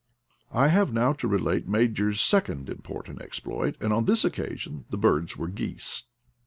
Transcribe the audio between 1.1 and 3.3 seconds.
to relate Major's second important